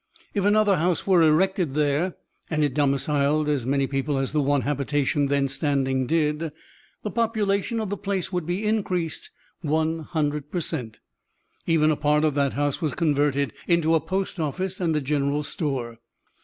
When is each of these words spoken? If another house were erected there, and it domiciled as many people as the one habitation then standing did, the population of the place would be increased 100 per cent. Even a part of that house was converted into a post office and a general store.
If 0.33 0.45
another 0.45 0.77
house 0.77 1.05
were 1.05 1.21
erected 1.21 1.75
there, 1.75 2.15
and 2.49 2.63
it 2.63 2.73
domiciled 2.73 3.47
as 3.47 3.67
many 3.67 3.85
people 3.85 4.17
as 4.17 4.31
the 4.31 4.41
one 4.41 4.61
habitation 4.61 5.27
then 5.27 5.47
standing 5.47 6.07
did, 6.07 6.51
the 7.03 7.11
population 7.11 7.79
of 7.79 7.91
the 7.91 7.97
place 7.97 8.33
would 8.33 8.47
be 8.47 8.65
increased 8.65 9.29
100 9.61 10.49
per 10.49 10.59
cent. 10.59 10.99
Even 11.67 11.91
a 11.91 11.95
part 11.95 12.25
of 12.25 12.33
that 12.33 12.53
house 12.53 12.81
was 12.81 12.95
converted 12.95 13.53
into 13.67 13.93
a 13.93 13.99
post 13.99 14.39
office 14.39 14.79
and 14.81 14.95
a 14.95 15.01
general 15.01 15.43
store. 15.43 15.99